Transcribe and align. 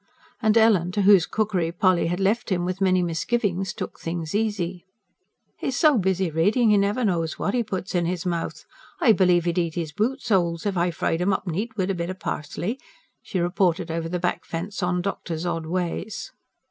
And 0.41 0.57
Ellen, 0.57 0.91
to 0.93 1.03
whose 1.03 1.27
cookery 1.27 1.71
Polly 1.71 2.07
had 2.07 2.19
left 2.19 2.51
him 2.51 2.65
with 2.65 2.81
many 2.81 3.03
misgivings, 3.03 3.71
took 3.71 3.99
things 3.99 4.33
easy. 4.33 4.83
"He's 5.59 5.77
so 5.77 5.99
busy 5.99 6.31
reading, 6.31 6.71
he 6.71 6.77
never 6.79 7.05
knows 7.05 7.37
what 7.37 7.53
he 7.53 7.61
puts 7.61 7.93
in 7.93 8.07
his 8.07 8.25
mouth. 8.25 8.65
I 8.99 9.11
believe 9.11 9.45
he'd 9.45 9.59
eat 9.59 9.75
his 9.75 9.91
boot 9.91 10.23
soles, 10.23 10.65
if 10.65 10.75
I 10.75 10.89
fried 10.89 11.21
'em 11.21 11.33
up 11.33 11.45
neat 11.45 11.77
wid 11.77 11.91
a 11.91 11.93
bit 11.93 12.09
of 12.09 12.19
parsley," 12.19 12.79
she 13.21 13.39
reported 13.39 13.91
over 13.91 14.09
the 14.09 14.17
back 14.17 14.43
fence 14.43 14.81
on 14.81 15.03
Doctor's 15.03 15.45
odd 15.45 15.67
ways. 15.67 16.31